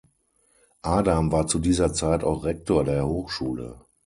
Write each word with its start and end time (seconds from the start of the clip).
Adam 0.81 1.31
war 1.31 1.45
zu 1.45 1.59
dieser 1.59 1.93
Zeit 1.93 2.23
auch 2.23 2.43
Rektor 2.43 2.83
der 2.83 3.05
Hochschule. 3.05 3.85